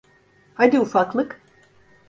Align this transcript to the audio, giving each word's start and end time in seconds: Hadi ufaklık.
Hadi 0.55 0.79
ufaklık. 0.79 1.41